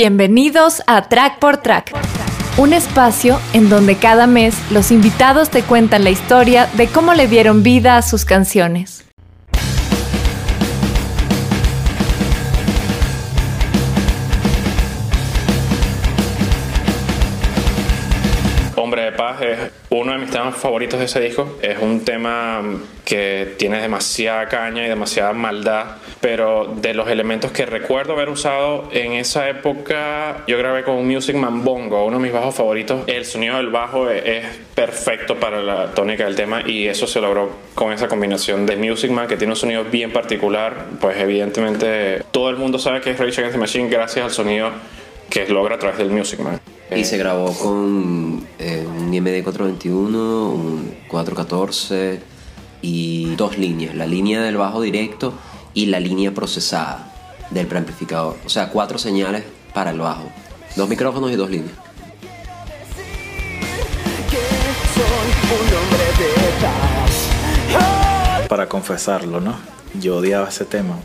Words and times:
Bienvenidos 0.00 0.80
a 0.86 1.08
Track 1.08 1.40
por 1.40 1.56
Track, 1.56 1.90
un 2.56 2.72
espacio 2.72 3.40
en 3.52 3.68
donde 3.68 3.96
cada 3.96 4.28
mes 4.28 4.54
los 4.70 4.92
invitados 4.92 5.50
te 5.50 5.64
cuentan 5.64 6.04
la 6.04 6.10
historia 6.10 6.68
de 6.74 6.86
cómo 6.86 7.14
le 7.14 7.26
dieron 7.26 7.64
vida 7.64 7.96
a 7.96 8.02
sus 8.02 8.24
canciones. 8.24 9.04
Hombre 18.76 19.02
de 19.02 19.12
Paz 19.12 19.42
es 19.42 19.58
uno 19.90 20.12
de 20.12 20.18
mis 20.18 20.30
temas 20.30 20.54
favoritos 20.54 21.00
de 21.00 21.06
ese 21.06 21.18
disco. 21.18 21.58
Es 21.60 21.76
un 21.82 22.04
tema 22.04 22.62
que 23.04 23.56
tiene 23.58 23.80
demasiada 23.80 24.46
caña 24.46 24.86
y 24.86 24.88
demasiada 24.88 25.32
maldad, 25.32 25.96
pero 26.20 26.74
de 26.80 26.94
los 26.94 27.08
elementos 27.08 27.52
que 27.52 27.64
recuerdo 27.64 28.14
haber 28.14 28.28
usado 28.28 28.88
en 28.92 29.12
esa 29.12 29.48
época, 29.48 30.44
yo 30.48 30.58
grabé 30.58 30.82
con 30.82 30.96
un 30.96 31.06
Music 31.06 31.36
Man 31.36 31.64
Bongo, 31.64 32.04
uno 32.04 32.16
de 32.16 32.22
mis 32.22 32.32
bajos 32.32 32.54
favoritos. 32.54 33.02
El 33.06 33.24
sonido 33.24 33.56
del 33.56 33.68
bajo 33.68 34.10
es 34.10 34.44
perfecto 34.74 35.36
para 35.36 35.62
la 35.62 35.94
tónica 35.94 36.24
del 36.24 36.34
tema 36.34 36.62
y 36.66 36.86
eso 36.86 37.06
se 37.06 37.20
logró 37.20 37.50
con 37.74 37.92
esa 37.92 38.08
combinación 38.08 38.66
de 38.66 38.76
Music 38.76 39.10
Man 39.10 39.28
que 39.28 39.36
tiene 39.36 39.52
un 39.52 39.56
sonido 39.56 39.84
bien 39.84 40.12
particular. 40.12 40.86
Pues 41.00 41.16
evidentemente 41.18 42.22
todo 42.32 42.50
el 42.50 42.56
mundo 42.56 42.78
sabe 42.78 43.00
que 43.00 43.10
es 43.10 43.18
Rage 43.18 43.40
Against 43.40 43.52
the 43.52 43.58
Machine 43.58 43.88
gracias 43.88 44.24
al 44.24 44.32
sonido 44.32 44.70
que 45.30 45.46
logra 45.46 45.76
a 45.76 45.78
través 45.78 45.98
del 45.98 46.10
Music 46.10 46.40
Man. 46.40 46.60
Y 46.94 47.04
se 47.04 47.18
grabó 47.18 47.52
con 47.52 48.46
eh, 48.58 48.84
un 48.86 49.12
IMD 49.12 49.44
421, 49.44 50.50
un 50.50 50.94
414 51.08 52.18
y 52.80 53.34
dos 53.34 53.58
líneas, 53.58 53.94
la 53.94 54.06
línea 54.06 54.40
del 54.40 54.56
bajo 54.56 54.80
directo 54.80 55.34
y 55.74 55.86
la 55.86 56.00
línea 56.00 56.32
procesada 56.32 57.12
del 57.50 57.66
preamplificador. 57.66 58.36
O 58.44 58.48
sea, 58.48 58.70
cuatro 58.70 58.98
señales 58.98 59.44
para 59.74 59.90
el 59.90 59.98
bajo, 59.98 60.30
dos 60.76 60.88
micrófonos 60.88 61.30
y 61.30 61.36
dos 61.36 61.50
líneas. 61.50 61.72
Para 68.48 68.68
confesarlo, 68.68 69.40
¿no? 69.40 69.56
Yo 70.00 70.16
odiaba 70.16 70.48
ese 70.48 70.64
tema. 70.64 70.96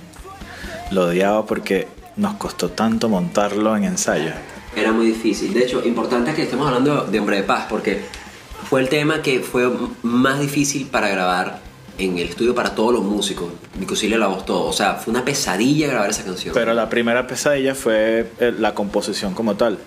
Lo 0.91 1.07
odiaba 1.07 1.45
porque 1.45 1.87
nos 2.15 2.35
costó 2.35 2.69
tanto 2.69 3.09
montarlo 3.09 3.75
en 3.75 3.83
ensayo. 3.83 4.31
Era 4.75 4.91
muy 4.91 5.07
difícil. 5.07 5.53
De 5.53 5.63
hecho, 5.63 5.83
importante 5.85 6.33
que 6.33 6.43
estemos 6.43 6.67
hablando 6.67 7.05
de 7.05 7.19
Hombre 7.19 7.37
de 7.37 7.43
Paz, 7.43 7.67
porque 7.69 8.05
fue 8.69 8.81
el 8.81 8.89
tema 8.89 9.21
que 9.21 9.39
fue 9.39 9.71
más 10.01 10.39
difícil 10.39 10.87
para 10.87 11.09
grabar 11.09 11.61
en 11.97 12.17
el 12.17 12.29
estudio 12.29 12.55
para 12.55 12.75
todos 12.75 12.93
los 12.93 13.03
músicos. 13.03 13.51
Vicosilia 13.75 14.17
la 14.17 14.27
voz 14.27 14.45
todo. 14.45 14.65
O 14.65 14.73
sea, 14.73 14.95
fue 14.95 15.11
una 15.11 15.23
pesadilla 15.23 15.87
grabar 15.87 16.09
esa 16.09 16.23
canción. 16.23 16.53
Pero 16.53 16.73
la 16.73 16.89
primera 16.89 17.27
pesadilla 17.27 17.75
fue 17.75 18.27
eh, 18.39 18.53
la 18.57 18.73
composición 18.73 19.33
como 19.33 19.55
tal. 19.55 19.77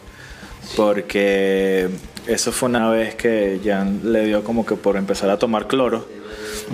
Porque 0.77 1.88
eso 2.27 2.52
fue 2.52 2.68
una 2.68 2.90
vez 2.90 3.14
que 3.14 3.60
Jan 3.64 4.00
le 4.04 4.27
dio 4.27 4.42
como 4.42 4.66
que 4.66 4.74
por 4.74 4.96
empezar 4.96 5.30
a 5.30 5.38
tomar 5.38 5.68
cloro. 5.68 6.08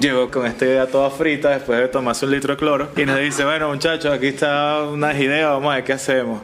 Llegó 0.01 0.31
con 0.31 0.47
esta 0.47 0.65
idea 0.65 0.87
toda 0.87 1.11
frita 1.11 1.51
después 1.51 1.79
de 1.79 1.89
tomarse 1.89 2.25
un 2.25 2.33
litro 2.33 2.55
de 2.55 2.59
cloro 2.59 2.89
y 2.97 3.05
nos 3.05 3.19
dice, 3.19 3.45
bueno 3.45 3.69
muchachos, 3.69 4.11
aquí 4.11 4.29
está 4.29 4.85
una 4.85 5.13
idea, 5.13 5.51
vamos 5.51 5.71
a 5.71 5.77
ver 5.77 5.85
qué 5.85 5.93
hacemos. 5.93 6.41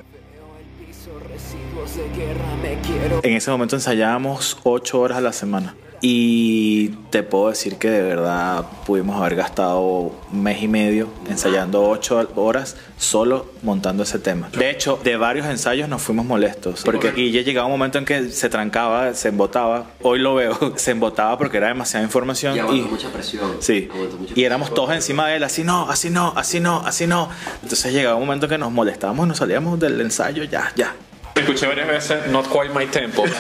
En 3.23 3.35
ese 3.35 3.51
momento 3.51 3.77
ensayábamos 3.77 4.59
ocho 4.63 5.01
horas 5.01 5.19
a 5.19 5.21
la 5.21 5.33
semana. 5.33 5.75
Y 6.01 6.91
te 7.11 7.25
puedo 7.25 7.49
decir 7.49 7.77
que 7.77 7.91
de 7.91 8.03
verdad 8.03 8.65
pudimos 8.87 9.21
haber 9.21 9.35
gastado 9.35 9.81
un 9.81 10.43
mes 10.43 10.63
y 10.63 10.69
medio 10.69 11.09
ensayando 11.29 11.89
ocho 11.89 12.25
horas 12.37 12.77
solo 12.99 13.47
montando 13.63 14.05
ese 14.05 14.21
tema. 14.21 14.49
De 14.57 14.71
hecho, 14.71 15.01
de 15.03 15.17
varios 15.17 15.47
ensayos 15.47 15.89
nos 15.89 16.01
fuimos 16.01 16.25
molestos. 16.25 16.83
Porque 16.85 17.13
y 17.17 17.33
ya 17.33 17.43
llegaba 17.43 17.67
un 17.67 17.73
momento 17.73 17.99
en 17.99 18.05
que 18.05 18.29
se 18.31 18.49
trancaba, 18.49 19.13
se 19.15 19.29
embotaba. 19.29 19.87
Hoy 20.03 20.21
lo 20.21 20.37
veo, 20.37 20.57
se 20.77 20.93
embotaba 20.93 21.37
porque 21.37 21.57
era 21.57 21.67
demasiada 21.67 22.05
información. 22.05 22.55
Y 22.55 22.61
aguantó 22.61 22.87
mucha 22.87 23.09
presión. 23.09 23.57
Sí. 23.59 23.89
Y 24.37 24.45
éramos 24.45 24.73
todos 24.73 24.93
encima 24.93 25.27
de 25.27 25.37
él, 25.37 25.45
así 25.45 25.65
no, 25.65 25.91
así 25.91 26.11
no, 26.11 26.33
así 26.37 26.61
no, 26.61 26.83
así 26.87 27.09
no. 27.09 27.29
Entonces 27.63 27.93
llegaba 27.93 28.15
un 28.15 28.23
momento 28.23 28.47
que 28.47 28.57
nos 28.57 28.71
molestábamos 28.71 29.27
y 29.27 29.29
nos 29.31 29.39
salíamos 29.39 29.81
del 29.81 30.01
ensayo, 30.01 30.45
ya, 30.45 30.73
ya. 30.77 30.95
Escuché 31.39 31.67
varias 31.67 31.89
veces 31.89 32.27
Not 32.31 32.49
Quite 32.49 32.75
My 32.75 32.87
Tempo. 32.87 33.25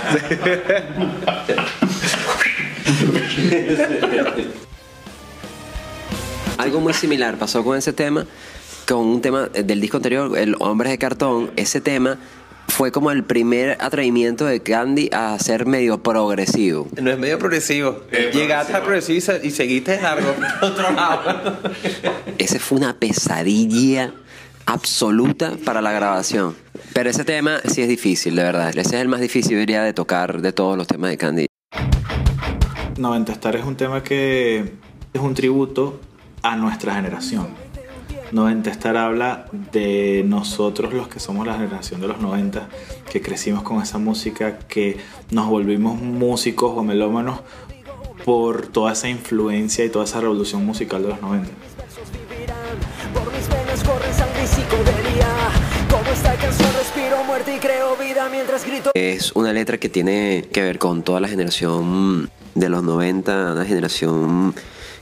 Algo 6.58 6.80
muy 6.80 6.92
similar 6.92 7.36
pasó 7.38 7.62
con 7.62 7.76
ese 7.78 7.92
tema, 7.92 8.26
con 8.86 8.98
un 9.06 9.20
tema 9.20 9.46
del 9.48 9.80
disco 9.80 9.98
anterior, 9.98 10.36
El 10.36 10.56
Hombres 10.58 10.90
de 10.90 10.98
Cartón. 10.98 11.50
Ese 11.56 11.80
tema 11.80 12.18
fue 12.66 12.90
como 12.90 13.10
el 13.12 13.22
primer 13.24 13.78
atrevimiento 13.80 14.44
de 14.44 14.60
Candy 14.60 15.08
a 15.12 15.38
ser 15.38 15.66
medio 15.66 16.02
progresivo. 16.02 16.88
No 17.00 17.10
es 17.10 17.18
medio 17.18 17.38
progresivo. 17.38 18.02
Llegaste 18.32 18.74
a 18.74 18.82
progresivo 18.82 19.18
y 19.18 19.20
se- 19.20 19.40
y 19.46 19.50
seguiste 19.52 20.00
largo 20.00 20.32
por 20.32 20.46
otro 20.70 20.90
lado. 20.90 21.58
Ese 22.38 22.58
fue 22.58 22.78
una 22.78 22.94
pesadilla 22.96 24.12
absoluta 24.68 25.56
para 25.64 25.80
la 25.80 25.92
grabación. 25.92 26.54
Pero 26.92 27.08
ese 27.08 27.24
tema 27.24 27.58
sí 27.64 27.80
es 27.80 27.88
difícil, 27.88 28.36
de 28.36 28.42
verdad. 28.42 28.68
Ese 28.68 28.80
es 28.80 29.02
el 29.02 29.08
más 29.08 29.20
difícil, 29.20 29.58
diría, 29.58 29.82
de 29.82 29.94
tocar 29.94 30.42
de 30.42 30.52
todos 30.52 30.76
los 30.76 30.86
temas 30.86 31.10
de 31.10 31.16
Candy. 31.16 31.46
90 32.98 33.32
Star 33.32 33.56
es 33.56 33.64
un 33.64 33.76
tema 33.76 34.02
que 34.02 34.74
es 35.12 35.20
un 35.20 35.32
tributo 35.34 36.00
a 36.42 36.56
nuestra 36.56 36.94
generación. 36.94 37.46
90 38.30 38.70
Star 38.70 38.98
habla 38.98 39.46
de 39.72 40.22
nosotros 40.26 40.92
los 40.92 41.08
que 41.08 41.18
somos 41.18 41.46
la 41.46 41.54
generación 41.54 42.02
de 42.02 42.08
los 42.08 42.20
90, 42.20 42.68
que 43.10 43.22
crecimos 43.22 43.62
con 43.62 43.80
esa 43.80 43.96
música, 43.96 44.58
que 44.58 44.98
nos 45.30 45.46
volvimos 45.48 45.98
músicos 45.98 46.72
o 46.76 46.82
melómanos 46.82 47.40
por 48.26 48.66
toda 48.66 48.92
esa 48.92 49.08
influencia 49.08 49.82
y 49.86 49.88
toda 49.88 50.04
esa 50.04 50.20
revolución 50.20 50.66
musical 50.66 51.02
de 51.04 51.08
los 51.08 51.22
90. 51.22 51.48
Es 58.94 59.32
una 59.32 59.52
letra 59.52 59.78
que 59.78 59.88
tiene 59.88 60.46
que 60.52 60.62
ver 60.62 60.78
con 60.78 61.02
toda 61.02 61.20
la 61.20 61.28
generación 61.28 62.30
de 62.54 62.68
los 62.68 62.82
90, 62.82 63.52
una 63.52 63.64
generación 63.64 64.54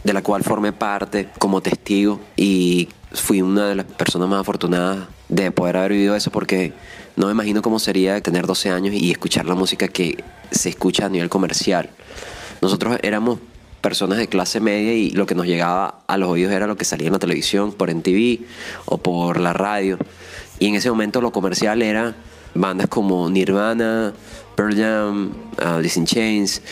de 0.05 0.13
la 0.13 0.23
cual 0.23 0.45
formé 0.45 0.73
parte 0.73 1.29
como 1.39 1.61
testigo 1.61 2.21
y 2.37 2.89
fui 3.13 3.43
una 3.43 3.69
de 3.69 3.75
las 3.75 3.87
personas 3.87 4.29
más 4.29 4.41
afortunadas 4.41 5.09
de 5.29 5.51
poder 5.51 5.77
haber 5.77 5.93
vivido 5.93 6.15
eso 6.15 6.31
porque 6.31 6.73
no 7.17 7.27
me 7.27 7.33
imagino 7.33 7.63
cómo 7.63 7.79
sería 7.79 8.21
tener 8.21 8.47
12 8.47 8.71
años 8.71 8.95
y 8.95 9.11
escuchar 9.11 9.47
la 9.47 9.55
música 9.55 9.89
que 9.89 10.23
se 10.51 10.69
escucha 10.69 11.07
a 11.07 11.09
nivel 11.09 11.29
comercial. 11.29 11.91
Nosotros 12.61 12.99
éramos 13.03 13.41
personas 13.81 14.19
de 14.19 14.29
clase 14.29 14.61
media 14.61 14.93
y 14.93 15.11
lo 15.11 15.27
que 15.27 15.35
nos 15.35 15.47
llegaba 15.47 16.03
a 16.07 16.17
los 16.17 16.29
oídos 16.29 16.53
era 16.53 16.67
lo 16.67 16.77
que 16.77 16.85
salía 16.85 17.09
en 17.09 17.13
la 17.13 17.19
televisión, 17.19 17.73
por 17.73 17.93
MTV 17.93 18.45
o 18.85 18.99
por 18.99 19.41
la 19.41 19.53
radio. 19.53 19.99
Y 20.59 20.69
en 20.69 20.75
ese 20.75 20.91
momento 20.91 21.21
lo 21.21 21.33
comercial 21.33 21.83
era 21.83 22.15
bandas 22.59 22.89
como 22.89 23.29
Nirvana, 23.31 24.13
Pearl 24.57 24.75
Jam, 24.75 25.33
uh, 25.59 25.77
Alice 25.77 25.99
in 25.99 26.07
Chains, 26.07 26.63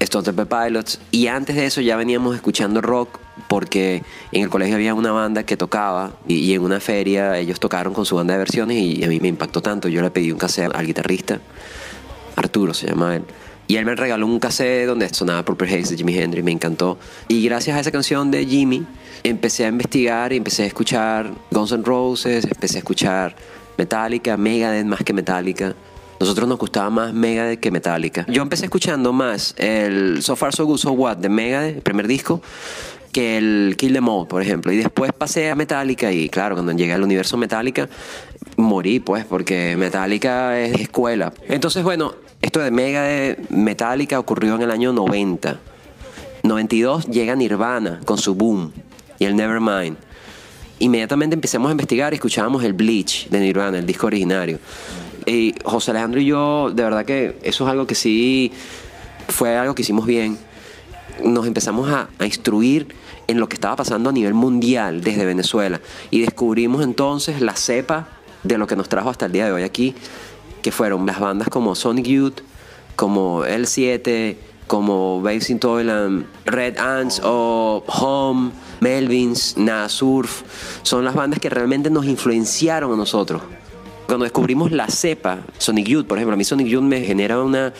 Stone 0.00 0.24
Temple 0.24 0.46
Pilots. 0.46 0.98
Y 1.10 1.26
antes 1.26 1.56
de 1.56 1.66
eso 1.66 1.80
ya 1.80 1.96
veníamos 1.96 2.34
escuchando 2.34 2.80
rock 2.80 3.20
porque 3.46 4.02
en 4.32 4.42
el 4.42 4.48
colegio 4.48 4.74
había 4.74 4.94
una 4.94 5.12
banda 5.12 5.44
que 5.44 5.56
tocaba 5.56 6.12
y, 6.26 6.52
en 6.52 6.62
una 6.62 6.80
feria 6.80 7.38
ellos 7.38 7.60
tocaron 7.60 7.94
con 7.94 8.04
su 8.04 8.16
banda 8.16 8.32
de 8.32 8.38
versiones 8.38 8.76
y 8.78 9.04
a 9.04 9.08
mí 9.08 9.20
me 9.20 9.28
impactó 9.28 9.60
tanto. 9.60 9.88
Yo 9.88 10.02
le 10.02 10.10
pedí 10.10 10.32
un 10.32 10.38
cassette 10.38 10.74
al 10.74 10.86
guitarrista, 10.86 11.40
Arturo 12.36 12.74
se 12.74 12.88
llama 12.88 13.16
él. 13.16 13.24
Y 13.68 13.76
él 13.76 13.84
me 13.84 13.94
regaló 13.94 14.26
un 14.26 14.40
cassette 14.40 14.86
donde 14.86 15.12
sonaba 15.12 15.44
Purple 15.44 15.68
Haze 15.68 15.90
de 15.90 15.96
Jimi 15.98 16.18
Hendrix, 16.18 16.42
me 16.42 16.52
encantó. 16.52 16.98
Y 17.28 17.44
gracias 17.44 17.76
a 17.76 17.80
esa 17.80 17.90
canción 17.92 18.30
de 18.30 18.46
Jimmy, 18.46 18.86
empecé 19.22 19.66
a 19.66 19.68
investigar 19.68 20.32
y 20.32 20.36
empecé 20.36 20.62
a 20.62 20.66
escuchar 20.66 21.30
Guns 21.50 21.72
N' 21.72 21.84
Roses, 21.84 22.44
empecé 22.44 22.76
a 22.76 22.78
escuchar 22.78 23.36
Metallica, 23.78 24.36
Megadeth 24.36 24.84
más 24.84 25.02
que 25.04 25.12
Metallica. 25.12 25.74
Nosotros 26.20 26.48
nos 26.48 26.58
gustaba 26.58 26.90
más 26.90 27.14
Megadeth 27.14 27.60
que 27.60 27.70
Metallica. 27.70 28.26
Yo 28.28 28.42
empecé 28.42 28.64
escuchando 28.64 29.12
más 29.12 29.54
el 29.56 30.20
So 30.20 30.34
Far 30.34 30.52
So 30.52 30.66
Good 30.66 30.78
So 30.78 30.92
What 30.92 31.18
de 31.18 31.28
Megadeth, 31.28 31.76
el 31.76 31.82
primer 31.82 32.08
disco, 32.08 32.42
que 33.12 33.38
el 33.38 33.76
Kill 33.78 33.92
Them 33.92 34.08
All, 34.08 34.26
por 34.26 34.42
ejemplo. 34.42 34.72
Y 34.72 34.76
después 34.78 35.12
pasé 35.12 35.48
a 35.48 35.54
Metallica 35.54 36.12
y 36.12 36.28
claro, 36.28 36.56
cuando 36.56 36.72
llegué 36.72 36.92
al 36.92 37.04
universo 37.04 37.36
Metallica, 37.36 37.88
morí 38.56 38.98
pues, 38.98 39.24
porque 39.24 39.76
Metallica 39.76 40.58
es 40.58 40.80
escuela. 40.80 41.32
Entonces, 41.46 41.84
bueno, 41.84 42.14
esto 42.42 42.58
de 42.58 42.72
Megadeth, 42.72 43.48
Metallica 43.50 44.18
ocurrió 44.18 44.56
en 44.56 44.62
el 44.62 44.72
año 44.72 44.92
90. 44.92 45.56
92 46.42 47.06
llega 47.06 47.36
Nirvana 47.36 48.00
con 48.04 48.18
su 48.18 48.34
boom 48.34 48.72
y 49.20 49.24
el 49.24 49.36
Nevermind. 49.36 50.07
Inmediatamente 50.80 51.34
empezamos 51.34 51.68
a 51.68 51.72
investigar 51.72 52.12
y 52.12 52.16
escuchábamos 52.16 52.62
el 52.62 52.72
Bleach 52.72 53.28
de 53.28 53.40
Nirvana, 53.40 53.78
el 53.78 53.86
disco 53.86 54.06
originario. 54.06 54.58
Y 55.26 55.54
José 55.64 55.90
Alejandro 55.90 56.20
y 56.20 56.26
yo, 56.26 56.70
de 56.70 56.82
verdad 56.82 57.04
que 57.04 57.36
eso 57.42 57.64
es 57.64 57.70
algo 57.70 57.86
que 57.86 57.94
sí 57.94 58.52
fue 59.28 59.56
algo 59.56 59.74
que 59.74 59.82
hicimos 59.82 60.06
bien. 60.06 60.38
Nos 61.22 61.46
empezamos 61.46 61.90
a, 61.90 62.08
a 62.18 62.24
instruir 62.24 62.94
en 63.26 63.40
lo 63.40 63.48
que 63.48 63.54
estaba 63.54 63.76
pasando 63.76 64.10
a 64.10 64.12
nivel 64.12 64.34
mundial 64.34 65.02
desde 65.02 65.24
Venezuela 65.26 65.80
y 66.10 66.20
descubrimos 66.20 66.82
entonces 66.82 67.40
la 67.40 67.56
cepa 67.56 68.08
de 68.42 68.56
lo 68.56 68.66
que 68.66 68.76
nos 68.76 68.88
trajo 68.88 69.10
hasta 69.10 69.26
el 69.26 69.32
día 69.32 69.46
de 69.46 69.52
hoy 69.52 69.62
aquí, 69.64 69.94
que 70.62 70.72
fueron 70.72 71.04
las 71.06 71.20
bandas 71.20 71.48
como 71.48 71.74
Sonic 71.74 72.06
Youth, 72.06 72.40
como 72.96 73.44
L7, 73.44 74.36
como 74.68 75.20
Babes 75.20 75.50
in 75.50 75.58
Toyland, 75.58 76.26
Red 76.44 76.78
Ants 76.78 77.20
o 77.24 77.82
Home, 77.88 78.52
Melvins, 78.80 79.56
Nada 79.56 79.88
Surf, 79.88 80.42
son 80.82 81.04
las 81.04 81.14
bandas 81.14 81.40
que 81.40 81.50
realmente 81.50 81.90
nos 81.90 82.06
influenciaron 82.06 82.92
a 82.92 82.96
nosotros. 82.96 83.42
Cuando 84.06 84.24
descubrimos 84.24 84.70
la 84.70 84.88
cepa, 84.88 85.40
Sonic 85.58 85.86
Youth, 85.86 86.06
por 86.06 86.16
ejemplo, 86.16 86.34
a 86.34 86.36
mí 86.36 86.44
Sonic 86.44 86.68
Youth 86.68 86.82
me 86.82 87.02
genera 87.02 87.42
una 87.42 87.74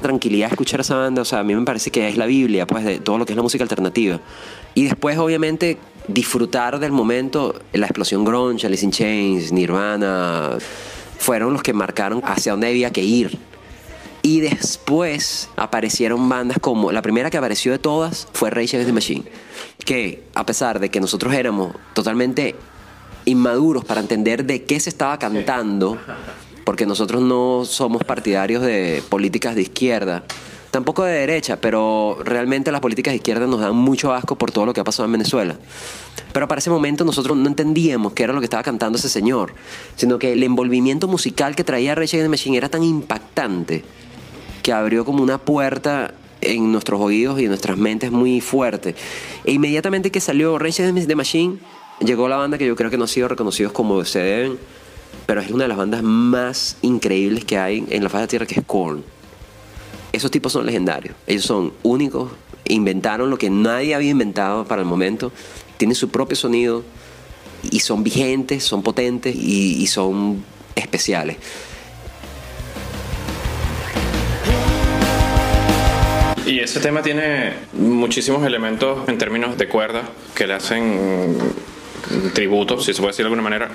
tranquilidad 0.00 0.50
escuchar 0.50 0.80
esa 0.80 0.96
banda, 0.96 1.22
o 1.22 1.24
sea, 1.24 1.40
a 1.40 1.44
mí 1.44 1.54
me 1.54 1.64
parece 1.64 1.90
que 1.90 2.08
es 2.08 2.16
la 2.16 2.24
Biblia, 2.24 2.66
pues, 2.66 2.84
de 2.84 2.98
todo 2.98 3.18
lo 3.18 3.26
que 3.26 3.32
es 3.32 3.36
la 3.36 3.42
música 3.42 3.64
alternativa. 3.64 4.20
Y 4.74 4.84
después, 4.84 5.18
obviamente, 5.18 5.78
disfrutar 6.08 6.78
del 6.78 6.92
momento, 6.92 7.54
la 7.72 7.86
explosión 7.86 8.24
grunge, 8.24 8.66
Alice 8.66 8.84
in 8.84 8.90
Chains, 8.90 9.52
Nirvana, 9.52 10.56
fueron 11.18 11.52
los 11.52 11.62
que 11.62 11.72
marcaron 11.72 12.22
hacia 12.24 12.52
dónde 12.52 12.68
había 12.68 12.90
que 12.90 13.02
ir. 13.02 13.38
Y 14.26 14.40
después 14.40 15.50
aparecieron 15.54 16.28
bandas 16.28 16.58
como, 16.60 16.90
la 16.90 17.00
primera 17.00 17.30
que 17.30 17.36
apareció 17.36 17.70
de 17.70 17.78
todas 17.78 18.26
fue 18.32 18.50
Rage 18.50 18.76
Against 18.76 18.88
the 18.88 18.92
Machine, 18.92 19.24
que 19.84 20.24
a 20.34 20.44
pesar 20.44 20.80
de 20.80 20.88
que 20.88 21.00
nosotros 21.00 21.32
éramos 21.32 21.76
totalmente 21.94 22.56
inmaduros 23.24 23.84
para 23.84 24.00
entender 24.00 24.44
de 24.44 24.64
qué 24.64 24.80
se 24.80 24.90
estaba 24.90 25.16
cantando, 25.20 25.96
porque 26.64 26.86
nosotros 26.86 27.22
no 27.22 27.64
somos 27.64 28.02
partidarios 28.02 28.64
de 28.64 29.00
políticas 29.08 29.54
de 29.54 29.62
izquierda, 29.62 30.24
tampoco 30.72 31.04
de 31.04 31.12
derecha, 31.12 31.60
pero 31.60 32.18
realmente 32.24 32.72
las 32.72 32.80
políticas 32.80 33.12
de 33.12 33.18
izquierda 33.18 33.46
nos 33.46 33.60
dan 33.60 33.76
mucho 33.76 34.12
asco 34.12 34.36
por 34.36 34.50
todo 34.50 34.66
lo 34.66 34.74
que 34.74 34.80
ha 34.80 34.84
pasado 34.84 35.06
en 35.06 35.12
Venezuela. 35.12 35.56
Pero 36.32 36.48
para 36.48 36.58
ese 36.58 36.70
momento 36.70 37.04
nosotros 37.04 37.36
no 37.36 37.46
entendíamos 37.46 38.12
qué 38.12 38.24
era 38.24 38.32
lo 38.32 38.40
que 38.40 38.46
estaba 38.46 38.64
cantando 38.64 38.98
ese 38.98 39.08
señor, 39.08 39.54
sino 39.94 40.18
que 40.18 40.32
el 40.32 40.42
envolvimiento 40.42 41.06
musical 41.06 41.54
que 41.54 41.62
traía 41.62 41.94
Rage 41.94 42.16
Against 42.16 42.24
the 42.24 42.28
Machine 42.28 42.56
era 42.56 42.68
tan 42.68 42.82
impactante 42.82 43.84
que 44.66 44.72
abrió 44.72 45.04
como 45.04 45.22
una 45.22 45.38
puerta 45.38 46.12
en 46.40 46.72
nuestros 46.72 47.00
oídos 47.00 47.38
y 47.38 47.44
en 47.44 47.50
nuestras 47.50 47.78
mentes 47.78 48.10
muy 48.10 48.40
fuerte. 48.40 48.96
E 49.44 49.52
inmediatamente 49.52 50.10
que 50.10 50.20
salió 50.20 50.58
Rage 50.58 50.82
Against 50.82 51.06
the 51.06 51.14
Machine, 51.14 51.58
llegó 52.00 52.26
la 52.26 52.34
banda 52.34 52.58
que 52.58 52.66
yo 52.66 52.74
creo 52.74 52.90
que 52.90 52.98
no 52.98 53.04
ha 53.04 53.06
sido 53.06 53.28
reconocidos 53.28 53.70
como 53.70 54.04
se 54.04 54.18
deben, 54.18 54.58
pero 55.24 55.40
es 55.40 55.52
una 55.52 55.62
de 55.62 55.68
las 55.68 55.76
bandas 55.76 56.02
más 56.02 56.78
increíbles 56.82 57.44
que 57.44 57.56
hay 57.56 57.86
en 57.90 58.02
la 58.02 58.08
faz 58.08 58.22
de 58.22 58.26
tierra, 58.26 58.44
que 58.44 58.58
es 58.58 58.66
Korn. 58.66 59.04
Esos 60.10 60.32
tipos 60.32 60.50
son 60.50 60.66
legendarios. 60.66 61.14
Ellos 61.28 61.44
son 61.44 61.72
únicos, 61.84 62.32
inventaron 62.64 63.30
lo 63.30 63.38
que 63.38 63.50
nadie 63.50 63.94
había 63.94 64.10
inventado 64.10 64.64
para 64.64 64.82
el 64.82 64.88
momento, 64.88 65.30
tienen 65.76 65.94
su 65.94 66.08
propio 66.08 66.36
sonido 66.36 66.82
y 67.70 67.78
son 67.78 68.02
vigentes, 68.02 68.64
son 68.64 68.82
potentes 68.82 69.32
y 69.36 69.86
son 69.86 70.44
especiales. 70.74 71.36
Y 76.46 76.60
ese 76.60 76.78
tema 76.78 77.02
tiene 77.02 77.54
muchísimos 77.72 78.46
elementos 78.46 79.08
en 79.08 79.18
términos 79.18 79.58
de 79.58 79.66
cuerda 79.68 80.02
que 80.32 80.46
le 80.46 80.54
hacen 80.54 81.36
tributo, 82.32 82.80
si 82.80 82.92
se 82.92 83.00
puede 83.00 83.12
decir 83.12 83.24
de 83.24 83.28
alguna 83.28 83.42
manera, 83.42 83.68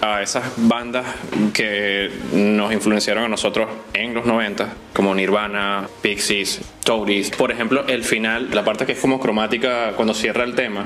a 0.00 0.22
esas 0.22 0.44
bandas 0.56 1.06
que 1.52 2.10
nos 2.32 2.72
influenciaron 2.72 3.24
a 3.24 3.28
nosotros 3.28 3.68
en 3.92 4.14
los 4.14 4.26
90, 4.26 4.72
como 4.92 5.14
Nirvana, 5.14 5.88
Pixies, 6.02 6.60
Toadies. 6.84 7.30
Por 7.30 7.50
ejemplo, 7.50 7.84
el 7.86 8.04
final, 8.04 8.48
la 8.52 8.64
parte 8.64 8.86
que 8.86 8.92
es 8.92 8.98
como 8.98 9.20
cromática 9.20 9.92
cuando 9.96 10.14
cierra 10.14 10.44
el 10.44 10.54
tema, 10.54 10.84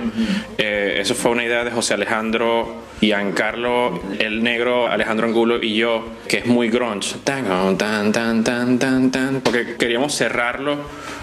eh, 0.59 0.99
eso 1.01 1.15
fue 1.15 1.31
una 1.31 1.45
idea 1.45 1.65
de 1.65 1.71
José 1.71 1.95
Alejandro, 1.95 2.83
Giancarlo, 3.01 4.01
el 4.19 4.43
negro, 4.43 4.89
Alejandro 4.89 5.27
Angulo 5.27 5.63
y 5.63 5.75
yo, 5.75 6.07
que 6.29 6.39
es 6.39 6.47
muy 6.47 6.69
grunge. 6.69 7.17
Tan, 7.25 7.77
tan, 7.79 8.13
tan, 8.13 8.45
tan, 8.45 8.79
tan, 8.79 9.11
tan, 9.11 9.41
porque 9.41 9.77
queríamos 9.77 10.15
cerrarlo 10.15 10.79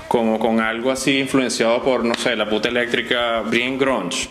como 0.07 0.39
con 0.39 0.59
algo 0.59 0.91
así 0.91 1.19
influenciado 1.19 1.83
por, 1.83 2.03
no 2.03 2.15
sé, 2.15 2.35
la 2.35 2.49
puta 2.49 2.69
eléctrica, 2.69 3.41
bien 3.41 3.77
grunge. 3.77 4.29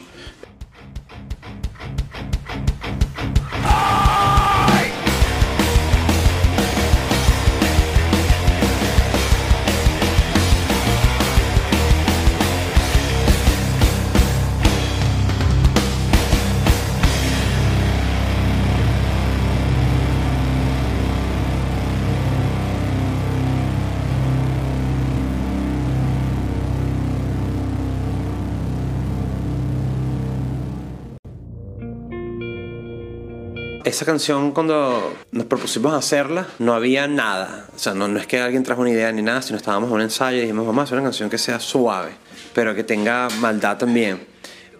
Esa 33.96 34.04
canción 34.04 34.52
cuando 34.52 35.16
nos 35.32 35.46
propusimos 35.46 35.94
hacerla 35.94 36.46
no 36.58 36.74
había 36.74 37.08
nada. 37.08 37.64
O 37.74 37.78
sea, 37.78 37.94
no, 37.94 38.06
no 38.08 38.20
es 38.20 38.26
que 38.26 38.38
alguien 38.38 38.62
trajo 38.62 38.82
una 38.82 38.90
idea 38.90 39.10
ni 39.10 39.22
nada, 39.22 39.40
sino 39.40 39.56
estábamos 39.56 39.88
en 39.88 39.94
un 39.94 40.02
ensayo 40.02 40.36
y 40.36 40.40
dijimos, 40.42 40.66
vamos 40.66 40.80
a 40.80 40.84
hacer 40.84 40.98
una 40.98 41.04
canción 41.04 41.30
que 41.30 41.38
sea 41.38 41.58
suave, 41.58 42.10
pero 42.52 42.74
que 42.74 42.84
tenga 42.84 43.28
maldad 43.40 43.78
también. 43.78 44.20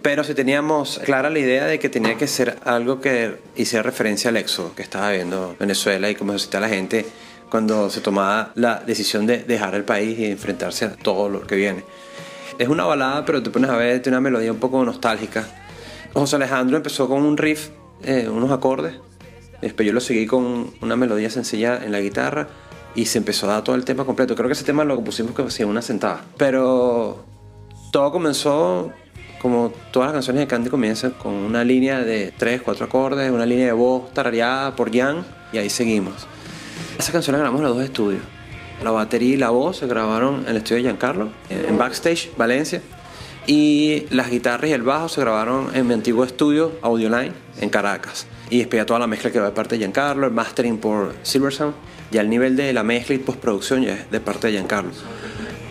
Pero 0.03 0.23
sí 0.23 0.35
teníamos 0.35 1.01
clara 1.03 1.31
la 1.31 1.39
idea 1.39 1.65
de 1.65 1.79
que 1.79 1.89
tenía 1.89 2.19
que 2.19 2.27
ser 2.27 2.59
algo 2.67 3.01
que 3.01 3.39
hiciera 3.57 3.83
referencia 3.83 4.29
al 4.29 4.37
éxodo 4.37 4.75
que 4.75 4.83
estaba 4.83 5.11
viendo 5.13 5.57
Venezuela 5.59 6.11
y 6.11 6.15
cómo 6.15 6.35
se 6.35 6.41
sentía 6.41 6.61
la 6.61 6.69
gente 6.69 7.07
cuando 7.49 7.89
se 7.89 8.03
tomaba 8.03 8.53
la 8.55 8.83
decisión 8.87 9.25
de 9.25 9.39
dejar 9.45 9.75
el 9.77 9.85
país 9.85 10.19
y 10.19 10.27
enfrentarse 10.27 10.85
a 10.85 10.95
todo 10.95 11.31
lo 11.31 11.47
que 11.47 11.57
viene. 11.57 11.85
Es 12.59 12.69
una 12.69 12.85
balada, 12.85 13.25
pero 13.25 13.43
te 13.43 13.49
pones 13.49 13.71
a 13.71 13.79
ver, 13.79 14.03
tiene 14.03 14.19
una 14.19 14.29
melodía 14.29 14.53
un 14.53 14.61
poco 14.61 14.85
nostálgica. 14.85 15.49
José 16.13 16.37
Alejandro 16.37 16.77
empezó 16.77 17.09
con 17.09 17.23
un 17.23 17.39
riff 17.39 17.71
eh, 18.03 18.29
unos 18.29 18.51
acordes. 18.51 18.97
Después 19.61 19.87
yo 19.87 19.93
lo 19.93 20.01
seguí 20.01 20.27
con 20.27 20.71
una 20.81 20.97
melodía 20.97 21.31
sencilla 21.31 21.83
en 21.83 21.93
la 21.93 22.01
guitarra 22.01 22.49
y 22.95 23.07
se 23.07 23.19
empezó 23.19 23.47
a 23.47 23.55
dar 23.55 23.65
todo 23.65 23.77
el 23.77 23.85
tema 23.85 24.05
completo. 24.05 24.35
Creo 24.35 24.49
que 24.49 24.55
ese 24.55 24.65
tema 24.65 24.85
lo 24.85 25.03
pusimos 25.03 25.33
como 25.33 25.51
si 25.51 25.65
una 25.65 25.83
sentada. 25.83 26.25
Pero 26.37 27.25
todo 27.93 28.13
comenzó 28.13 28.93
como 29.41 29.73
todas 29.93 30.09
las 30.09 30.15
canciones 30.15 30.41
de 30.41 30.47
Candy 30.47 30.71
comienzan 30.71 31.13
con 31.13 31.33
una 31.33 31.63
línea 31.63 32.01
de 32.01 32.33
tres, 32.37 32.63
cuatro 32.63 32.87
acordes, 32.87 33.31
una 33.31 33.47
línea 33.47 33.67
de 33.67 33.73
voz 33.73 34.13
tarareada 34.13 34.75
por 34.75 34.95
Jan 34.95 35.25
y 35.53 35.59
ahí 35.59 35.71
seguimos. 35.71 36.27
Esa 36.99 37.13
canción 37.13 37.33
la 37.33 37.39
grabamos 37.39 37.61
en 37.61 37.67
los 37.69 37.77
dos 37.77 37.85
estudios. 37.85 38.23
La 38.83 38.91
batería 38.91 39.35
y 39.35 39.37
la 39.37 39.51
voz 39.51 39.79
se 39.79 39.87
grabaron 39.87 40.43
en 40.43 40.49
el 40.49 40.57
estudio 40.59 40.77
de 40.77 40.83
Giancarlo, 40.83 41.31
en 41.49 41.79
Backstage, 41.79 42.31
Valencia. 42.37 42.83
Y 43.47 44.07
las 44.11 44.31
guitarras 44.31 44.71
y 44.71 44.73
el 44.73 44.83
bajo 44.83 45.09
se 45.09 45.21
grabaron 45.21 45.69
en 45.75 45.87
mi 45.87 45.95
antiguo 45.95 46.25
estudio, 46.25 46.73
Audioline, 46.83 47.33
en 47.61 47.71
Caracas. 47.71 48.27
Y 48.51 48.59
después 48.59 48.85
toda 48.87 48.99
la 48.99 49.07
mezcla 49.07 49.31
que 49.31 49.39
va 49.39 49.47
de 49.47 49.53
parte 49.53 49.77
de 49.77 49.81
Giancarlo, 49.81 50.27
el 50.27 50.33
mastering 50.33 50.79
por 50.79 51.15
Silversound. 51.23 51.75
Ya 52.11 52.21
el 52.21 52.31
nivel 52.31 52.57
de 52.57 52.73
la 52.73 52.83
mezcla 52.83 53.15
y 53.15 53.19
postproducción 53.19 53.83
ya 53.83 53.95
es 53.95 54.11
de 54.11 54.21
parte 54.21 54.49
de 54.49 54.55
Giancarlo. 54.55 54.91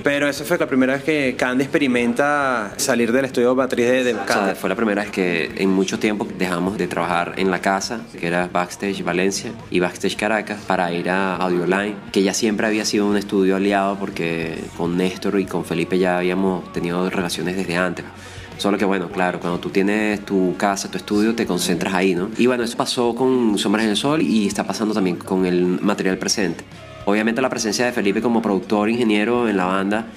Pero 0.05 0.29
esa 0.29 0.43
fue 0.45 0.59
la 0.59 0.67
primera 0.67 0.93
vez 0.93 1.03
que 1.03 1.35
Candy 1.35 1.63
experimenta 1.63 2.75
salir 2.77 3.11
del 3.11 3.25
estudio 3.25 3.49
de 3.49 3.55
batería 3.55 3.89
de, 3.89 4.03
de 4.03 4.13
O 4.13 4.17
sea, 4.17 4.25
Candy. 4.27 4.53
fue 4.53 4.69
la 4.69 4.75
primera 4.75 5.01
vez 5.01 5.09
que 5.09 5.51
en 5.57 5.71
mucho 5.71 5.97
tiempo 5.97 6.27
dejamos 6.37 6.77
de 6.77 6.85
trabajar 6.85 7.33
en 7.37 7.49
la 7.49 7.59
casa, 7.59 8.01
que 8.19 8.27
era 8.27 8.47
Backstage 8.47 9.03
Valencia 9.03 9.51
y 9.71 9.79
Backstage 9.79 10.15
Caracas, 10.15 10.61
para 10.67 10.93
ir 10.93 11.09
a 11.09 11.37
Audioline, 11.37 11.95
que 12.11 12.21
ya 12.21 12.35
siempre 12.35 12.67
había 12.67 12.85
sido 12.85 13.07
un 13.07 13.17
estudio 13.17 13.55
aliado 13.55 13.97
porque 13.97 14.63
con 14.77 14.95
Néstor 14.95 15.39
y 15.39 15.45
con 15.45 15.65
Felipe 15.65 15.97
ya 15.97 16.19
habíamos 16.19 16.71
tenido 16.71 17.09
relaciones 17.09 17.55
desde 17.55 17.75
antes. 17.75 18.05
Solo 18.59 18.77
que 18.77 18.85
bueno, 18.85 19.09
claro, 19.09 19.39
cuando 19.39 19.59
tú 19.59 19.71
tienes 19.71 20.23
tu 20.23 20.55
casa, 20.55 20.91
tu 20.91 20.99
estudio, 20.99 21.33
te 21.33 21.47
concentras 21.47 21.95
ahí, 21.95 22.13
¿no? 22.13 22.29
Y 22.37 22.45
bueno, 22.45 22.63
eso 22.63 22.77
pasó 22.77 23.15
con 23.15 23.57
Sombras 23.57 23.85
en 23.85 23.89
el 23.89 23.97
Sol 23.97 24.21
y 24.21 24.45
está 24.45 24.65
pasando 24.65 24.93
también 24.93 25.15
con 25.15 25.47
el 25.47 25.65
material 25.81 26.19
presente. 26.19 26.63
Obviamente 27.05 27.41
la 27.41 27.49
presencia 27.49 27.85
de 27.85 27.91
Felipe 27.91 28.21
como 28.21 28.41
productor, 28.41 28.89
ingeniero 28.89 29.47
en 29.47 29.57
la 29.57 29.65
banda, 29.65 30.07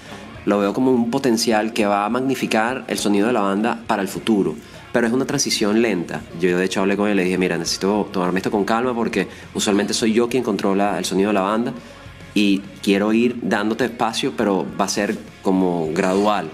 lo 0.47 0.59
veo 0.59 0.73
como 0.73 0.91
un 0.91 1.11
potencial 1.11 1.75
que 1.75 1.85
va 1.85 2.07
a 2.07 2.09
magnificar 2.09 2.85
el 2.89 2.99
sonido 2.99 3.27
de 3.27 3.35
la 3.35 3.41
banda 3.41 3.83
para 3.87 4.01
el 4.01 4.09
futuro. 4.09 4.57
Pero 4.93 5.07
es 5.07 5.13
una 5.13 5.27
transición 5.27 5.83
lenta. 5.83 6.23
Yo 6.41 6.57
de 6.57 6.65
hecho 6.65 6.81
hablé 6.81 6.97
con 6.97 7.09
él 7.09 7.15
y 7.15 7.17
le 7.17 7.25
dije, 7.25 7.37
mira, 7.37 7.59
necesito 7.59 8.09
tomarme 8.11 8.39
esto 8.39 8.51
con 8.51 8.65
calma 8.65 8.95
porque 8.95 9.29
usualmente 9.53 9.93
soy 9.93 10.15
yo 10.15 10.31
quien 10.31 10.43
controla 10.43 10.97
el 10.99 11.05
sonido 11.05 11.29
de 11.29 11.35
la 11.35 11.43
banda 11.43 11.75
y 12.33 12.61
quiero 12.83 13.13
ir 13.13 13.37
dándote 13.43 13.85
espacio, 13.85 14.33
pero 14.37 14.67
va 14.81 14.87
a 14.87 14.89
ser 14.89 15.19
como 15.43 15.91
gradual. 15.93 16.49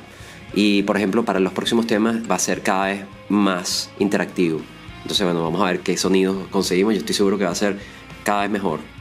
Y 0.52 0.82
por 0.82 0.96
ejemplo, 0.96 1.24
para 1.24 1.38
los 1.38 1.52
próximos 1.52 1.86
temas 1.86 2.16
va 2.28 2.34
a 2.34 2.40
ser 2.40 2.62
cada 2.62 2.86
vez 2.86 3.04
más 3.28 3.90
interactivo. 4.00 4.60
Entonces, 5.02 5.24
bueno, 5.24 5.42
vamos 5.42 5.60
a 5.60 5.66
ver 5.66 5.80
qué 5.80 5.96
sonidos 5.96 6.48
conseguimos. 6.50 6.94
Yo 6.94 7.00
estoy 7.00 7.14
seguro 7.14 7.38
que 7.38 7.44
va 7.44 7.50
a 7.50 7.54
ser 7.54 7.78
cada 8.24 8.42
vez 8.42 8.50
mejor. 8.50 8.93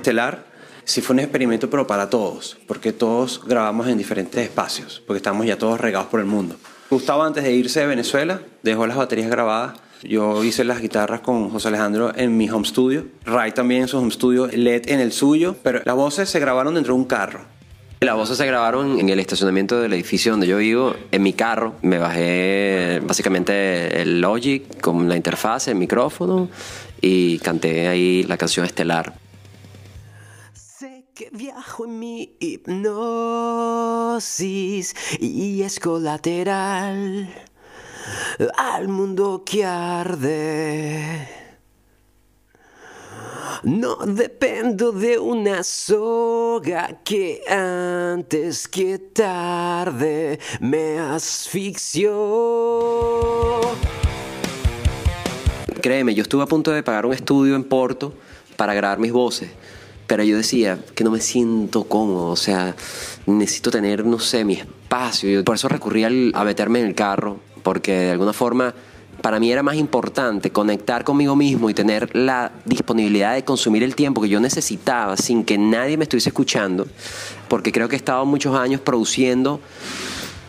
Estelar 0.00 0.44
sí 0.84 1.00
fue 1.00 1.14
un 1.14 1.20
experimento, 1.20 1.70
pero 1.70 1.86
para 1.86 2.10
todos, 2.10 2.58
porque 2.66 2.92
todos 2.92 3.42
grabamos 3.46 3.86
en 3.86 3.98
diferentes 3.98 4.42
espacios, 4.42 5.02
porque 5.06 5.18
estamos 5.18 5.46
ya 5.46 5.56
todos 5.56 5.80
regados 5.80 6.08
por 6.08 6.20
el 6.20 6.26
mundo. 6.26 6.56
Gustavo, 6.90 7.22
antes 7.22 7.44
de 7.44 7.52
irse 7.52 7.80
de 7.80 7.86
Venezuela, 7.86 8.40
dejó 8.62 8.86
las 8.86 8.96
baterías 8.96 9.30
grabadas. 9.30 9.78
Yo 10.02 10.42
hice 10.42 10.64
las 10.64 10.80
guitarras 10.80 11.20
con 11.20 11.50
José 11.50 11.68
Alejandro 11.68 12.12
en 12.16 12.36
mi 12.36 12.48
home 12.50 12.66
studio. 12.66 13.06
Ray 13.24 13.52
también 13.52 13.82
en 13.82 13.88
su 13.88 13.98
home 13.98 14.10
studio, 14.10 14.48
Led 14.48 14.88
en 14.88 14.98
el 14.98 15.12
suyo, 15.12 15.54
pero 15.62 15.82
las 15.84 15.94
voces 15.94 16.28
se 16.28 16.40
grabaron 16.40 16.74
dentro 16.74 16.94
de 16.94 17.00
un 17.00 17.06
carro. 17.06 17.42
Las 18.00 18.16
voces 18.16 18.38
se 18.38 18.46
grabaron 18.46 18.98
en 18.98 19.10
el 19.10 19.20
estacionamiento 19.20 19.78
del 19.78 19.92
edificio 19.92 20.32
donde 20.32 20.46
yo 20.46 20.56
vivo, 20.56 20.94
en 21.12 21.22
mi 21.22 21.34
carro. 21.34 21.74
Me 21.82 21.98
bajé 21.98 23.02
básicamente 23.04 24.00
el 24.00 24.22
Logic 24.22 24.80
con 24.80 25.06
la 25.06 25.16
interfaz, 25.16 25.68
el 25.68 25.74
micrófono 25.74 26.48
y 27.02 27.38
canté 27.40 27.88
ahí 27.88 28.22
la 28.22 28.38
canción 28.38 28.64
Estelar. 28.64 29.19
Que 31.20 31.28
viajo 31.32 31.84
en 31.84 31.98
mi 31.98 32.34
hipnosis 32.40 32.86
y 35.20 35.60
es 35.60 35.78
colateral 35.78 37.28
al 38.56 38.88
mundo 38.88 39.42
que 39.44 39.62
arde. 39.66 41.28
No 43.64 43.96
dependo 43.96 44.92
de 44.92 45.18
una 45.18 45.62
soga 45.62 47.02
que 47.04 47.42
antes 47.46 48.66
que 48.66 48.98
tarde 48.98 50.38
me 50.60 51.00
asfixió. 51.00 52.10
Créeme, 55.82 56.14
yo 56.14 56.22
estuve 56.22 56.44
a 56.44 56.46
punto 56.46 56.70
de 56.70 56.82
pagar 56.82 57.04
un 57.04 57.12
estudio 57.12 57.56
en 57.56 57.64
Porto 57.64 58.14
para 58.56 58.72
grabar 58.72 58.98
mis 58.98 59.12
voces, 59.12 59.50
pero 60.10 60.24
yo 60.24 60.36
decía 60.36 60.76
que 60.96 61.04
no 61.04 61.12
me 61.12 61.20
siento 61.20 61.84
cómodo, 61.84 62.30
o 62.30 62.36
sea, 62.36 62.74
necesito 63.26 63.70
tener, 63.70 64.04
no 64.04 64.18
sé, 64.18 64.44
mi 64.44 64.54
espacio. 64.54 65.44
Por 65.44 65.54
eso 65.54 65.68
recurrí 65.68 66.02
a 66.02 66.42
meterme 66.42 66.80
en 66.80 66.86
el 66.86 66.96
carro, 66.96 67.38
porque 67.62 67.92
de 67.92 68.10
alguna 68.10 68.32
forma 68.32 68.74
para 69.22 69.38
mí 69.38 69.52
era 69.52 69.62
más 69.62 69.76
importante 69.76 70.50
conectar 70.50 71.04
conmigo 71.04 71.36
mismo 71.36 71.70
y 71.70 71.74
tener 71.74 72.16
la 72.16 72.50
disponibilidad 72.64 73.34
de 73.34 73.44
consumir 73.44 73.84
el 73.84 73.94
tiempo 73.94 74.20
que 74.20 74.28
yo 74.28 74.40
necesitaba 74.40 75.16
sin 75.16 75.44
que 75.44 75.58
nadie 75.58 75.96
me 75.96 76.02
estuviese 76.02 76.30
escuchando, 76.30 76.88
porque 77.46 77.70
creo 77.70 77.88
que 77.88 77.94
he 77.94 77.96
estado 77.96 78.26
muchos 78.26 78.56
años 78.56 78.80
produciendo 78.80 79.60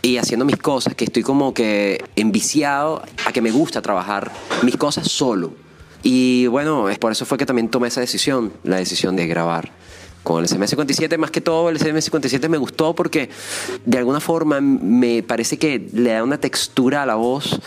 y 0.02 0.16
haciendo 0.16 0.44
mis 0.44 0.56
cosas, 0.56 0.96
que 0.96 1.04
estoy 1.04 1.22
como 1.22 1.54
que 1.54 2.02
enviciado 2.16 3.00
a 3.24 3.32
que 3.32 3.40
me 3.40 3.52
gusta 3.52 3.80
trabajar 3.80 4.32
mis 4.64 4.76
cosas 4.76 5.06
solo. 5.06 5.61
Y 6.02 6.46
bueno, 6.48 6.88
es 6.88 6.98
por 6.98 7.12
eso 7.12 7.24
fue 7.24 7.38
que 7.38 7.46
también 7.46 7.68
tomé 7.68 7.88
esa 7.88 8.00
decisión, 8.00 8.52
la 8.64 8.76
decisión 8.76 9.16
de 9.16 9.26
grabar. 9.26 9.70
Con 10.22 10.44
el 10.44 10.48
SM57, 10.48 11.18
más 11.18 11.32
que 11.32 11.40
todo, 11.40 11.68
el 11.68 11.80
SM57 11.80 12.48
me 12.48 12.56
gustó 12.56 12.94
porque 12.94 13.28
de 13.84 13.98
alguna 13.98 14.20
forma 14.20 14.60
me 14.60 15.24
parece 15.24 15.58
que 15.58 15.88
le 15.92 16.12
da 16.12 16.22
una 16.22 16.38
textura 16.38 17.02
a 17.02 17.06
la 17.06 17.16
voz 17.16 17.60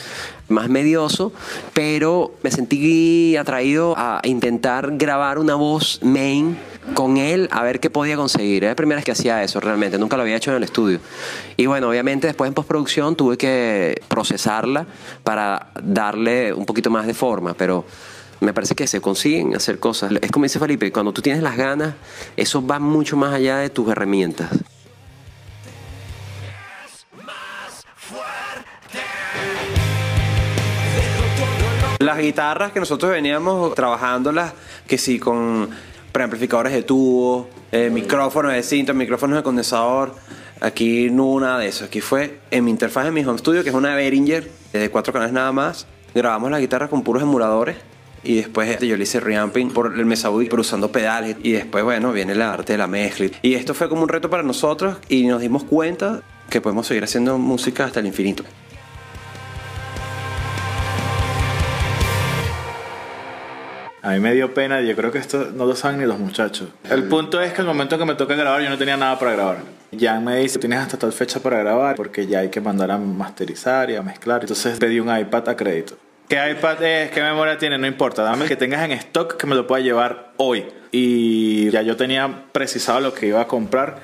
más 0.47 0.69
medioso, 0.69 1.33
pero 1.73 2.35
me 2.43 2.51
sentí 2.51 3.35
atraído 3.35 3.93
a 3.97 4.21
intentar 4.23 4.95
grabar 4.95 5.37
una 5.37 5.55
voz 5.55 5.99
main 6.01 6.57
con 6.93 7.17
él 7.17 7.49
a 7.51 7.61
ver 7.63 7.81
qué 7.81 7.89
podía 7.89 8.15
conseguir. 8.15 8.63
Era 8.63 8.71
la 8.71 8.75
primera 8.75 8.99
vez 8.99 9.05
que 9.05 9.11
hacía 9.11 9.43
eso 9.43 9.59
realmente, 9.59 9.97
nunca 9.97 10.15
lo 10.15 10.23
había 10.23 10.37
hecho 10.37 10.51
en 10.51 10.57
el 10.57 10.63
estudio. 10.63 10.99
Y 11.57 11.65
bueno, 11.65 11.89
obviamente 11.89 12.27
después 12.27 12.47
en 12.47 12.53
postproducción 12.53 13.17
tuve 13.17 13.37
que 13.37 14.01
procesarla 14.07 14.85
para 15.25 15.71
darle 15.83 16.53
un 16.53 16.65
poquito 16.65 16.89
más 16.89 17.05
de 17.05 17.13
forma, 17.13 17.53
pero 17.53 17.85
me 18.39 18.53
parece 18.53 18.75
que 18.75 18.87
se 18.87 19.01
consiguen 19.01 19.55
hacer 19.55 19.79
cosas. 19.79 20.13
Es 20.21 20.31
como 20.31 20.43
dice 20.43 20.59
Felipe, 20.59 20.91
cuando 20.91 21.13
tú 21.13 21.21
tienes 21.21 21.41
las 21.41 21.57
ganas, 21.57 21.95
eso 22.35 22.65
va 22.65 22.79
mucho 22.79 23.17
más 23.17 23.33
allá 23.33 23.57
de 23.57 23.69
tus 23.69 23.89
herramientas. 23.89 24.49
Las 31.99 32.19
guitarras 32.19 32.71
que 32.71 32.79
nosotros 32.79 33.11
veníamos 33.11 33.73
trabajándolas, 33.73 34.53
que 34.85 34.97
sí, 34.97 35.17
con 35.17 35.69
preamplificadores 36.11 36.71
de 36.71 36.83
tubo, 36.83 37.49
eh, 37.71 37.89
micrófonos 37.89 38.53
de 38.53 38.61
cinta, 38.63 38.93
micrófonos 38.93 39.37
de 39.37 39.43
condensador. 39.43 40.13
Aquí 40.61 41.09
no 41.09 41.39
nada 41.39 41.59
de 41.59 41.67
eso. 41.67 41.85
Aquí 41.85 42.01
fue 42.01 42.39
en 42.51 42.63
mi 42.63 42.71
interfaz 42.71 43.07
en 43.07 43.13
mi 43.13 43.23
home 43.25 43.39
studio, 43.39 43.63
que 43.63 43.69
es 43.69 43.75
una 43.75 43.95
Behringer 43.95 44.49
de 44.71 44.89
cuatro 44.91 45.13
canales 45.13 45.33
nada 45.33 45.51
más. 45.51 45.87
Grabamos 46.13 46.51
la 46.51 46.59
guitarra 46.59 46.89
con 46.89 47.01
puros 47.01 47.23
emuladores. 47.23 47.77
Y 48.25 48.37
después 48.37 48.67
este, 48.69 48.87
yo 48.87 48.97
le 48.97 49.03
hice 49.03 49.19
reamping 49.19 49.69
por 49.69 49.93
el 49.97 50.05
Mesa 50.05 50.29
Boogie, 50.29 50.49
pero 50.49 50.61
usando 50.61 50.91
pedales. 50.91 51.37
Y 51.43 51.51
después, 51.51 51.83
bueno, 51.83 52.11
viene 52.11 52.33
el 52.33 52.41
arte 52.41 52.73
de 52.73 52.77
la 52.77 52.87
mezcla. 52.87 53.27
Y 53.43 53.53
esto 53.53 53.75
fue 53.75 53.87
como 53.87 54.01
un 54.01 54.09
reto 54.09 54.31
para 54.31 54.41
nosotros 54.41 54.97
y 55.07 55.27
nos 55.27 55.41
dimos 55.41 55.63
cuenta 55.63 56.21
que 56.49 56.59
podemos 56.59 56.87
seguir 56.87 57.03
haciendo 57.03 57.37
música 57.37 57.85
hasta 57.85 57.99
el 57.99 58.07
infinito. 58.07 58.43
A 64.01 64.11
mí 64.11 64.19
me 64.19 64.33
dio 64.33 64.53
pena 64.53 64.81
y 64.81 64.87
yo 64.87 64.95
creo 64.95 65.11
que 65.11 65.17
esto 65.17 65.51
no 65.55 65.65
lo 65.65 65.75
saben 65.75 65.99
ni 65.99 66.05
los 66.05 66.19
muchachos. 66.19 66.69
El 66.89 67.05
punto 67.05 67.41
es 67.41 67.53
que 67.53 67.61
el 67.61 67.67
momento 67.67 67.97
que 67.97 68.05
me 68.05 68.15
toca 68.15 68.35
grabar 68.35 68.61
yo 68.61 68.69
no 68.69 68.77
tenía 68.77 68.97
nada 68.97 69.17
para 69.17 69.31
grabar. 69.31 69.57
Jan 69.99 70.23
me 70.23 70.37
dice, 70.37 70.59
tienes 70.59 70.79
hasta 70.79 70.97
tal 70.97 71.11
fecha 71.11 71.39
para 71.39 71.59
grabar 71.59 71.95
porque 71.95 72.27
ya 72.27 72.39
hay 72.39 72.49
que 72.49 72.61
mandar 72.61 72.91
a 72.91 72.97
masterizar 72.97 73.89
y 73.89 73.95
a 73.95 74.01
mezclar. 74.03 74.41
Entonces 74.41 74.77
pedí 74.79 74.99
un 74.99 75.15
iPad 75.15 75.49
a 75.49 75.55
crédito. 75.55 75.97
¿Qué 76.27 76.51
iPad 76.51 76.81
es? 76.83 77.11
¿Qué 77.11 77.21
memoria 77.21 77.59
tiene? 77.59 77.77
No 77.77 77.85
importa. 77.85 78.23
Dame 78.23 78.43
el 78.43 78.49
que 78.49 78.55
tengas 78.55 78.83
en 78.83 78.91
stock 78.93 79.37
que 79.37 79.45
me 79.45 79.53
lo 79.53 79.67
pueda 79.67 79.83
llevar 79.83 80.31
hoy. 80.37 80.65
Y 80.91 81.69
ya 81.69 81.83
yo 81.83 81.95
tenía 81.97 82.45
precisado 82.51 82.99
lo 82.99 83.13
que 83.13 83.27
iba 83.27 83.41
a 83.41 83.47
comprar. 83.47 83.99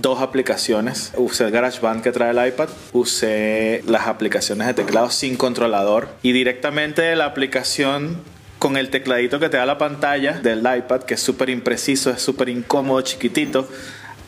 Dos 0.00 0.20
aplicaciones. 0.20 1.12
Usé 1.16 1.44
el 1.44 1.52
GarageBand 1.52 2.02
que 2.02 2.10
trae 2.10 2.30
el 2.32 2.48
iPad. 2.48 2.68
Usé 2.92 3.84
las 3.86 4.08
aplicaciones 4.08 4.66
de 4.66 4.74
teclado 4.74 5.10
sin 5.10 5.36
controlador. 5.36 6.08
Y 6.22 6.32
directamente 6.32 7.14
la 7.14 7.26
aplicación 7.26 8.20
con 8.58 8.76
el 8.76 8.90
tecladito 8.90 9.38
que 9.38 9.48
te 9.48 9.56
da 9.56 9.64
la 9.64 9.78
pantalla 9.78 10.40
del 10.40 10.60
iPad, 10.60 11.02
que 11.02 11.14
es 11.14 11.20
súper 11.20 11.50
impreciso, 11.50 12.10
es 12.10 12.20
súper 12.20 12.48
incómodo, 12.48 13.00
chiquitito. 13.02 13.68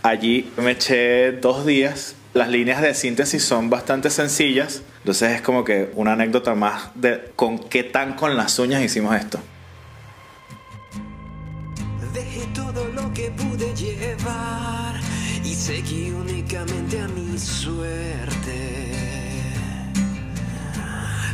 Allí 0.02 0.50
me 0.58 0.72
eché 0.72 1.32
dos 1.32 1.66
días. 1.66 2.14
Las 2.34 2.48
líneas 2.48 2.80
de 2.80 2.94
síntesis 2.94 3.44
son 3.44 3.68
bastante 3.68 4.08
sencillas. 4.08 4.82
Entonces 5.00 5.32
es 5.32 5.42
como 5.42 5.64
que 5.64 5.90
una 5.94 6.12
anécdota 6.14 6.54
más 6.54 6.90
de 6.94 7.32
con 7.36 7.58
qué 7.58 7.84
tan 7.84 8.14
con 8.14 8.36
las 8.36 8.58
uñas 8.58 8.82
hicimos 8.82 9.14
esto. 9.16 9.38
Dejé 12.14 12.46
todo 12.54 12.88
lo 12.88 13.12
que 13.12 13.30
pude 13.30 13.74
llevar 13.74 14.94
y 15.44 15.54
seguí 15.54 16.10
únicamente 16.10 17.00
a 17.00 17.08
mi 17.08 17.38
suerte. 17.38 18.92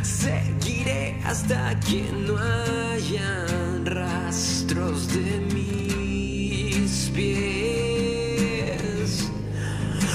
Seguiré 0.03 1.17
hasta 1.23 1.79
que 1.79 2.03
no 2.27 2.37
hayan 2.37 3.85
rastros 3.85 5.07
de 5.13 5.39
mis 5.53 7.09
pies, 7.15 7.88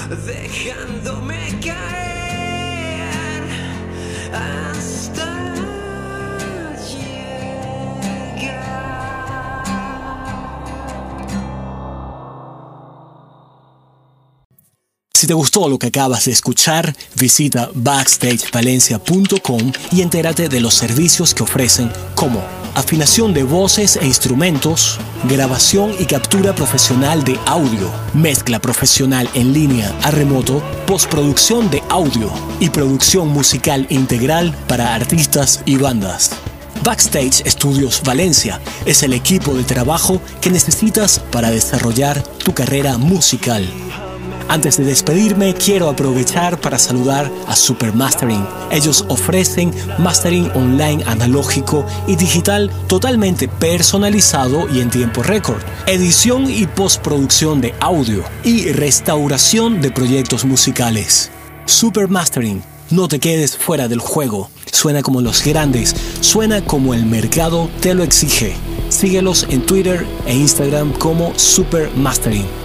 dejándome 0.09 1.59
caer 1.63 3.43
hasta 4.33 5.35
Si 15.15 15.27
te 15.27 15.33
gustó 15.33 15.69
lo 15.69 15.79
que 15.79 15.87
acabas 15.87 16.25
de 16.25 16.33
escuchar, 16.33 16.93
visita 17.15 17.71
backstagevalencia.com 17.73 19.71
y 19.93 20.01
entérate 20.01 20.49
de 20.49 20.59
los 20.59 20.73
servicios 20.73 21.33
que 21.33 21.43
ofrecen 21.43 21.89
como 22.15 22.43
afinación 22.75 23.33
de 23.33 23.43
voces 23.43 23.95
e 23.95 24.05
instrumentos, 24.05 24.99
grabación 25.23 25.93
y 25.97 26.05
captura 26.05 26.53
profesional 26.53 27.23
de 27.23 27.39
audio, 27.45 27.89
mezcla 28.13 28.59
profesional 28.59 29.27
en 29.33 29.53
línea 29.53 29.93
a 30.03 30.11
remoto, 30.11 30.61
postproducción 30.85 31.69
de 31.71 31.81
audio 31.89 32.29
y 32.59 32.69
producción 32.69 33.29
musical 33.29 33.87
integral 33.89 34.55
para 34.67 34.93
artistas 34.93 35.61
y 35.65 35.77
bandas. 35.77 36.31
Backstage 36.83 37.43
Studios 37.49 38.01
Valencia 38.05 38.59
es 38.85 39.01
el 39.01 39.13
equipo 39.13 39.55
de 39.55 39.63
trabajo 39.63 40.21
que 40.41 40.51
necesitas 40.51 41.19
para 41.31 41.49
desarrollar 41.49 42.21
tu 42.21 42.53
carrera 42.53 42.97
musical. 42.97 43.67
Antes 44.47 44.77
de 44.77 44.85
despedirme, 44.85 45.55
quiero 45.55 45.89
aprovechar 45.89 46.61
para 46.61 46.77
saludar 46.77 47.31
a 47.47 47.55
Supermastering. 47.55 48.45
Ellos 48.71 49.03
ofrecen 49.07 49.73
mastering 49.97 50.51
online 50.53 51.03
analógico 51.07 51.83
y 52.05 52.15
digital 52.15 52.69
totalmente 52.87 53.47
personalizado 53.47 54.69
y 54.69 54.81
en 54.81 54.91
tiempo 54.91 55.23
récord, 55.23 55.61
edición 55.87 56.47
y 56.47 56.67
postproducción 56.67 57.59
de 57.59 57.73
audio 57.79 58.23
y 58.43 58.71
restauración 58.71 59.81
de 59.81 59.89
proyectos 59.89 60.45
musicales. 60.45 61.31
Supermastering, 61.65 62.61
no 62.91 63.07
te 63.07 63.19
quedes 63.19 63.57
fuera 63.57 63.87
del 63.87 63.99
juego. 63.99 64.51
Suena 64.71 65.01
como 65.01 65.21
los 65.21 65.43
grandes, 65.43 65.95
suena 66.21 66.63
como 66.63 66.93
el 66.93 67.07
mercado 67.07 67.67
te 67.81 67.95
lo 67.95 68.03
exige. 68.03 68.55
Síguelos 68.89 69.47
en 69.49 69.65
Twitter 69.65 70.05
e 70.27 70.35
Instagram 70.35 70.93
como 70.93 71.33
Super 71.35 71.89
Mastering. 71.95 72.64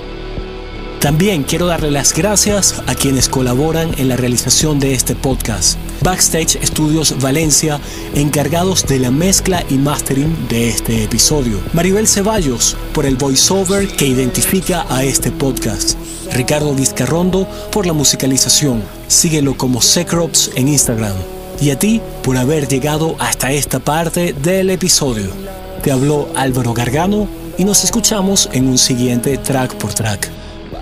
También 1.01 1.45
quiero 1.45 1.67
darle 1.67 1.91
las 1.91 2.13
gracias 2.13 2.83
a 2.87 2.95
quienes 2.95 3.31
colaboran 3.31 3.91
en 3.97 4.11
la 4.11 4.19
realización 4.19 4.79
de 4.79 4.93
este 4.93 5.15
podcast. 5.15 5.79
Backstage 6.03 6.59
Studios 6.63 7.19
Valencia, 7.23 7.81
encargados 8.15 8.87
de 8.87 8.99
la 8.99 9.11
mezcla 9.11 9.65
y 9.71 9.79
mastering 9.79 10.37
de 10.49 10.69
este 10.69 11.03
episodio. 11.03 11.59
Maribel 11.73 12.07
Ceballos, 12.07 12.77
por 12.93 13.07
el 13.07 13.17
voiceover 13.17 13.89
que 13.89 14.07
identifica 14.07 14.85
a 14.91 15.03
este 15.03 15.33
podcast. 15.33 15.99
Ricardo 16.35 16.75
Vizcarrondo, 16.75 17.49
por 17.73 17.87
la 17.87 17.95
musicalización. 17.95 18.83
Síguelo 19.09 19.57
como 19.57 19.81
Secrops 19.81 20.51
en 20.55 20.69
Instagram. 20.69 21.17
Y 21.63 21.71
a 21.71 21.79
ti 21.79 22.03
por 22.23 22.37
haber 22.37 22.69
llegado 22.69 23.17
hasta 23.19 23.53
esta 23.53 23.79
parte 23.79 24.35
del 24.35 24.69
episodio. 24.69 25.31
Te 25.83 25.93
habló 25.93 26.29
Álvaro 26.37 26.75
Gargano 26.75 27.27
y 27.57 27.65
nos 27.65 27.85
escuchamos 27.85 28.51
en 28.53 28.69
un 28.69 28.77
siguiente 28.77 29.39
track 29.39 29.77
por 29.77 29.95
track. 29.95 30.40